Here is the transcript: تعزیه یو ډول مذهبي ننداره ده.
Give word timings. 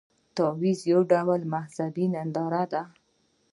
تعزیه 0.35 0.81
یو 0.91 0.99
ډول 1.11 1.41
مذهبي 1.53 2.05
ننداره 2.13 2.63
ده. 2.71 2.83